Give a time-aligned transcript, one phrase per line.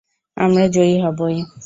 [0.37, 1.37] আমরা জয়ী হবোই!